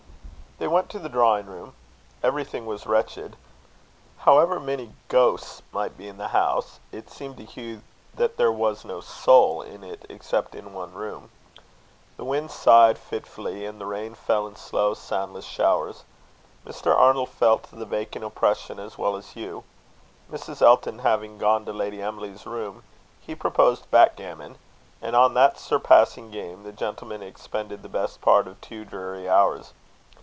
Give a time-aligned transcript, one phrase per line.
[0.57, 1.73] They went to the drawing room.
[2.21, 3.35] Everything was wretched.
[4.19, 7.81] However many ghosts might be in the house, it seemed to Hugh
[8.13, 11.31] that there was no soul in it except in one room.
[12.15, 16.03] The wind sighed fitfully, and the rain fell in slow, soundless showers.
[16.63, 16.95] Mr.
[16.95, 19.63] Arnold felt the vacant oppression as well as Hugh.
[20.31, 22.83] Mrs Elton having gone to Lady Emily's room,
[23.19, 24.59] he proposed back gammon;
[25.01, 29.73] and on that surpassing game, the gentlemen expended the best part of two dreary hours.